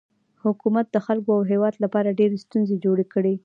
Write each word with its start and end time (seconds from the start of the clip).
حکومت 0.43 0.85
د 0.91 0.97
خلکو 1.05 1.29
او 1.37 1.41
هیواد 1.51 1.75
لپاره 1.83 2.17
ډیرې 2.19 2.37
ستونزې 2.45 2.75
جوړې 2.85 3.05
کړي. 3.13 3.35